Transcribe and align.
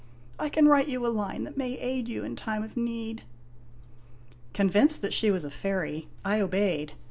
I 0.39 0.49
can 0.49 0.67
write 0.67 0.87
you 0.87 1.05
a 1.05 1.09
line 1.13 1.43
that 1.43 1.57
may 1.57 1.77
aid 1.77 2.07
you 2.07 2.23
in 2.23 2.35
time 2.35 2.63
of 2.63 2.75
need." 2.75 3.21
Convinced 4.51 5.03
that 5.03 5.13
she 5.13 5.29
was 5.29 5.45
a 5.45 5.51
fairy, 5.51 6.07
I 6.25 6.41
obeyed. 6.41 6.93